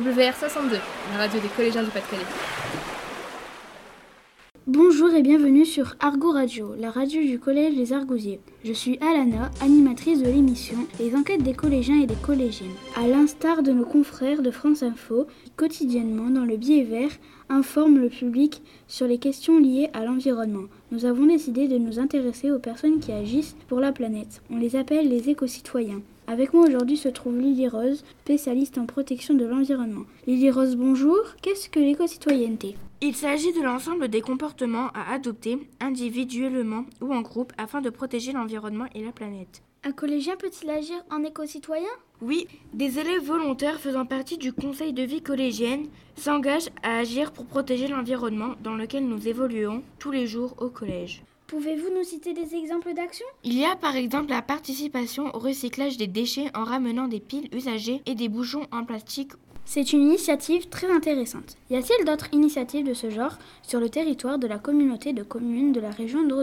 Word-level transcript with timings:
WR62, 0.00 0.78
la 1.12 1.18
radio 1.18 1.40
des 1.40 1.48
collégiens 1.48 1.82
du 1.82 1.90
Pas-de-Calais. 1.90 2.22
Bonjour 4.66 5.14
et 5.14 5.22
bienvenue 5.22 5.64
sur 5.64 5.94
Argo 6.00 6.32
Radio, 6.32 6.74
la 6.78 6.90
radio 6.90 7.22
du 7.22 7.38
collège 7.38 7.76
des 7.76 7.94
Argosiers. 7.94 8.40
Je 8.64 8.72
suis 8.72 8.98
Alana, 9.00 9.50
animatrice 9.62 10.20
de 10.20 10.28
l'émission 10.28 10.76
Les 10.98 11.14
enquêtes 11.14 11.42
des 11.42 11.54
collégiens 11.54 12.02
et 12.02 12.06
des 12.06 12.16
collégiennes. 12.16 12.74
À 12.94 13.06
l'instar 13.06 13.62
de 13.62 13.72
nos 13.72 13.86
confrères 13.86 14.42
de 14.42 14.50
France 14.50 14.82
Info, 14.82 15.26
qui 15.44 15.50
quotidiennement 15.56 16.28
dans 16.28 16.44
le 16.44 16.56
biais 16.56 16.82
vert 16.82 17.12
informent 17.48 17.98
le 17.98 18.08
public 18.08 18.62
sur 18.88 19.06
les 19.06 19.18
questions 19.18 19.58
liées 19.58 19.88
à 19.92 20.04
l'environnement. 20.04 20.64
Nous 20.90 21.04
avons 21.04 21.26
décidé 21.26 21.68
de 21.68 21.78
nous 21.78 21.98
intéresser 21.98 22.50
aux 22.50 22.58
personnes 22.58 23.00
qui 23.00 23.12
agissent 23.12 23.56
pour 23.68 23.80
la 23.80 23.92
planète. 23.92 24.42
On 24.50 24.58
les 24.58 24.76
appelle 24.76 25.08
les 25.08 25.30
éco-citoyens. 25.30 26.02
Avec 26.28 26.52
moi 26.52 26.66
aujourd'hui 26.66 26.96
se 26.96 27.08
trouve 27.08 27.38
Lily 27.38 27.68
Rose, 27.68 28.04
spécialiste 28.24 28.78
en 28.78 28.86
protection 28.86 29.34
de 29.34 29.44
l'environnement. 29.44 30.06
Lily 30.26 30.50
Rose, 30.50 30.76
bonjour. 30.76 31.18
Qu'est-ce 31.40 31.68
que 31.68 31.78
l'éco-citoyenneté? 31.78 32.76
Il 33.00 33.14
s'agit 33.14 33.52
de 33.52 33.62
l'ensemble 33.62 34.08
des 34.08 34.22
comportements 34.22 34.88
à 34.94 35.12
adopter 35.14 35.58
individuellement 35.80 36.84
ou 37.00 37.12
en 37.12 37.20
groupe 37.20 37.52
afin 37.58 37.80
de 37.80 37.90
protéger 37.90 38.32
l'environnement 38.32 38.86
et 38.94 39.04
la 39.04 39.12
planète. 39.12 39.62
Un 39.86 39.92
collégien 39.92 40.34
peut-il 40.34 40.68
agir 40.68 40.96
en 41.12 41.22
éco-citoyen? 41.22 41.86
Oui, 42.20 42.48
des 42.72 42.98
élèves 42.98 43.22
volontaires 43.22 43.78
faisant 43.78 44.04
partie 44.04 44.36
du 44.36 44.52
conseil 44.52 44.92
de 44.92 45.04
vie 45.04 45.22
collégienne 45.22 45.86
s'engagent 46.16 46.70
à 46.82 46.98
agir 46.98 47.30
pour 47.30 47.46
protéger 47.46 47.86
l'environnement 47.86 48.56
dans 48.64 48.74
lequel 48.74 49.06
nous 49.06 49.28
évoluons 49.28 49.84
tous 50.00 50.10
les 50.10 50.26
jours 50.26 50.56
au 50.58 50.70
collège. 50.70 51.22
Pouvez-vous 51.46 51.94
nous 51.96 52.02
citer 52.02 52.34
des 52.34 52.56
exemples 52.56 52.94
d'actions 52.94 53.28
Il 53.44 53.56
y 53.56 53.64
a 53.64 53.76
par 53.76 53.94
exemple 53.94 54.30
la 54.30 54.42
participation 54.42 55.32
au 55.32 55.38
recyclage 55.38 55.96
des 55.96 56.08
déchets 56.08 56.50
en 56.56 56.64
ramenant 56.64 57.06
des 57.06 57.20
piles 57.20 57.48
usagées 57.52 58.02
et 58.06 58.16
des 58.16 58.28
bouchons 58.28 58.66
en 58.72 58.84
plastique. 58.84 59.34
C'est 59.68 59.92
une 59.92 60.02
initiative 60.02 60.68
très 60.68 60.88
intéressante. 60.90 61.56
Y 61.70 61.76
a-t-il 61.76 62.06
d'autres 62.06 62.28
initiatives 62.32 62.86
de 62.86 62.94
ce 62.94 63.10
genre 63.10 63.36
sur 63.62 63.80
le 63.80 63.90
territoire 63.90 64.38
de 64.38 64.46
la 64.46 64.58
communauté 64.58 65.12
de 65.12 65.24
communes 65.24 65.72
de 65.72 65.80
la 65.80 65.90
région 65.90 66.22
de 66.22 66.34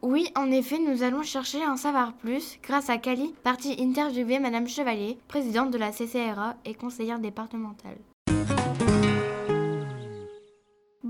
Oui, 0.00 0.28
en 0.36 0.50
effet, 0.52 0.78
nous 0.78 1.02
allons 1.02 1.24
chercher 1.24 1.60
à 1.62 1.72
en 1.72 1.76
savoir 1.76 2.12
plus 2.12 2.58
grâce 2.62 2.88
à 2.88 2.98
Cali, 2.98 3.34
partie 3.42 3.76
interviewer 3.80 4.38
Madame 4.38 4.68
Chevalier, 4.68 5.18
présidente 5.26 5.72
de 5.72 5.78
la 5.78 5.90
CCRA 5.90 6.54
et 6.64 6.74
conseillère 6.74 7.18
départementale. 7.18 7.98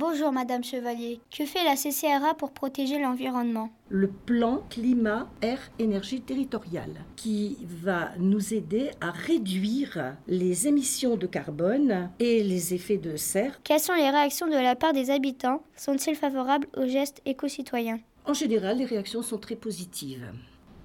Bonjour 0.04 0.32
Madame 0.32 0.64
Chevalier. 0.64 1.20
Que 1.30 1.46
fait 1.46 1.62
la 1.62 1.76
CCRA 1.76 2.34
pour 2.34 2.50
protéger 2.50 2.98
l'environnement? 2.98 3.70
Le 3.88 4.08
plan 4.08 4.64
climat, 4.68 5.30
air, 5.42 5.60
énergie 5.78 6.20
territoriale 6.20 7.04
qui 7.14 7.58
va 7.62 8.10
nous 8.18 8.52
aider 8.52 8.90
à 9.00 9.12
réduire 9.12 10.16
les 10.26 10.66
émissions 10.66 11.16
de 11.16 11.28
carbone 11.28 12.10
et 12.18 12.42
les 12.42 12.74
effets 12.74 12.96
de 12.96 13.14
serre. 13.14 13.60
Quelles 13.62 13.78
sont 13.78 13.94
les 13.94 14.10
réactions 14.10 14.48
de 14.48 14.54
la 14.54 14.74
part 14.74 14.92
des 14.92 15.10
habitants? 15.10 15.62
Sont-ils 15.76 16.16
favorables 16.16 16.66
aux 16.76 16.88
gestes 16.88 17.22
éco-citoyens? 17.24 18.00
En 18.26 18.34
général, 18.34 18.78
les 18.78 18.86
réactions 18.86 19.22
sont 19.22 19.38
très 19.38 19.54
positives. 19.54 20.26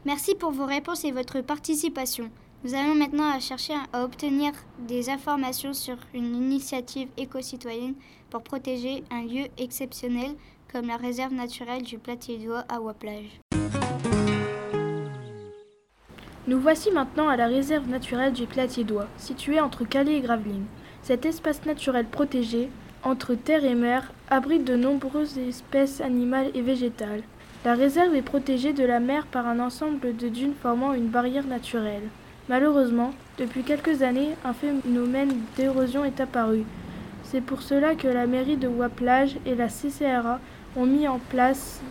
Merci 0.05 0.35
pour 0.35 0.51
vos 0.51 0.65
réponses 0.65 1.05
et 1.05 1.11
votre 1.11 1.41
participation. 1.41 2.29
Nous 2.63 2.73
allons 2.73 2.95
maintenant 2.95 3.39
chercher 3.39 3.73
à 3.93 4.03
obtenir 4.03 4.51
des 4.79 5.11
informations 5.11 5.73
sur 5.73 5.95
une 6.15 6.35
initiative 6.35 7.07
éco-citoyenne 7.15 7.93
pour 8.31 8.41
protéger 8.41 9.03
un 9.11 9.21
lieu 9.21 9.45
exceptionnel 9.59 10.31
comme 10.73 10.87
la 10.87 10.97
réserve 10.97 11.33
naturelle 11.33 11.83
du 11.83 11.99
Platier-d'Oie 11.99 12.65
à 12.67 12.81
Waplage. 12.81 13.39
Nous 16.47 16.59
voici 16.59 16.89
maintenant 16.89 17.29
à 17.29 17.37
la 17.37 17.45
réserve 17.45 17.87
naturelle 17.87 18.33
du 18.33 18.47
Platier-d'Oie, 18.47 19.07
située 19.17 19.59
entre 19.59 19.85
Calais 19.85 20.15
et 20.15 20.21
Gravelines. 20.21 20.65
Cet 21.03 21.27
espace 21.27 21.63
naturel 21.63 22.07
protégé, 22.07 22.69
entre 23.03 23.35
terre 23.35 23.65
et 23.65 23.75
mer, 23.75 24.11
abrite 24.31 24.63
de 24.63 24.75
nombreuses 24.75 25.37
espèces 25.37 26.01
animales 26.01 26.49
et 26.55 26.63
végétales. 26.63 27.21
La 27.63 27.75
réserve 27.75 28.15
est 28.15 28.23
protégée 28.23 28.73
de 28.73 28.83
la 28.83 28.99
mer 28.99 29.27
par 29.27 29.45
un 29.45 29.59
ensemble 29.59 30.17
de 30.17 30.27
dunes 30.27 30.55
formant 30.59 30.93
une 30.93 31.09
barrière 31.09 31.45
naturelle. 31.45 32.09
Malheureusement, 32.49 33.11
depuis 33.37 33.63
quelques 33.63 34.03
années, 34.03 34.35
un 34.45 34.53
phénomène 34.53 35.33
d'érosion 35.57 36.05
est 36.05 36.21
apparu. 36.21 36.63
C'est 37.23 37.41
pour 37.41 37.61
cela 37.61 37.93
que 37.95 38.07
la 38.07 38.25
mairie 38.25 38.55
de 38.55 38.69
Waplage 38.69 39.35
et 39.45 39.53
la 39.53 39.67
CCRA 39.67 40.39
ont 40.77 40.85
mis 40.85 41.09
en 41.09 41.19
place 41.19 41.81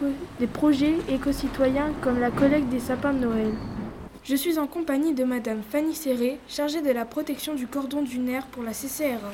des 0.41 0.47
projets 0.47 0.95
éco-citoyens 1.11 1.93
comme 2.01 2.19
la 2.19 2.31
collecte 2.31 2.71
des 2.71 2.81
sapins 2.81 3.13
de 3.13 3.19
Noël. 3.19 3.53
Je 4.25 4.35
suis 4.35 4.59
en 4.59 4.67
compagnie 4.67 5.13
de 5.13 5.25
Madame 5.25 5.61
Fanny 5.63 5.95
Serré, 5.95 6.41
chargée 6.49 6.81
de 6.81 6.91
la 6.91 7.05
protection 7.05 7.55
du 7.55 7.67
cordon 7.67 8.03
dunaire 8.03 8.47
pour 8.47 8.63
la 8.63 8.73
CCRA. 8.73 9.33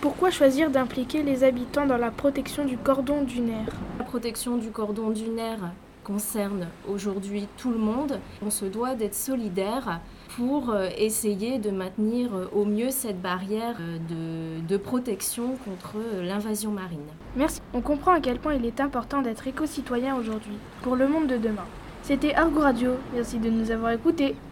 Pourquoi 0.00 0.30
choisir 0.30 0.70
d'impliquer 0.70 1.22
les 1.22 1.44
habitants 1.44 1.86
dans 1.86 1.98
la 1.98 2.10
protection 2.10 2.64
du 2.64 2.78
cordon 2.78 3.22
dunaire 3.22 3.68
La 3.98 4.04
protection 4.04 4.56
du 4.56 4.70
cordon 4.70 5.10
dunaire 5.10 5.70
concerne 6.04 6.68
aujourd'hui 6.88 7.46
tout 7.56 7.70
le 7.70 7.78
monde. 7.78 8.18
On 8.44 8.50
se 8.50 8.64
doit 8.64 8.94
d'être 8.94 9.14
solidaire 9.14 10.00
pour 10.36 10.74
essayer 10.96 11.58
de 11.58 11.70
maintenir 11.70 12.30
au 12.54 12.64
mieux 12.64 12.90
cette 12.90 13.20
barrière 13.20 13.76
de, 14.08 14.60
de 14.66 14.76
protection 14.76 15.56
contre 15.64 15.96
l'invasion 16.22 16.70
marine. 16.70 17.00
Merci. 17.36 17.60
On 17.74 17.80
comprend 17.80 18.12
à 18.12 18.20
quel 18.20 18.38
point 18.38 18.54
il 18.54 18.64
est 18.64 18.80
important 18.80 19.22
d'être 19.22 19.46
éco-citoyen 19.46 20.16
aujourd'hui 20.16 20.56
pour 20.82 20.96
le 20.96 21.06
monde 21.06 21.26
de 21.26 21.36
demain. 21.36 21.66
C'était 22.02 22.34
Argo 22.34 22.60
Radio. 22.60 22.92
Merci 23.14 23.38
de 23.38 23.48
nous 23.48 23.70
avoir 23.70 23.92
écoutés. 23.92 24.34